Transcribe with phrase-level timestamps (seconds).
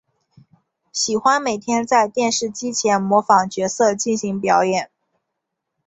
[0.91, 4.89] 喜欢每天在电视机前模仿角色进行表演。